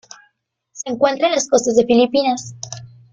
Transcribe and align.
Se 0.71 0.89
encuentra 0.89 1.27
en 1.27 1.33
las 1.35 1.47
costas 1.47 1.75
de 1.75 1.85
Filipinas. 1.85 2.55